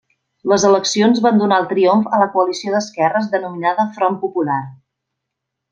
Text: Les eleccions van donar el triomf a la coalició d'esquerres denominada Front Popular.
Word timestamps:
Les 0.51 0.63
eleccions 0.69 1.21
van 1.25 1.37
donar 1.41 1.59
el 1.63 1.67
triomf 1.73 2.09
a 2.19 2.23
la 2.23 2.29
coalició 2.37 2.73
d'esquerres 2.77 3.31
denominada 3.35 3.87
Front 3.99 4.19
Popular. 4.25 4.63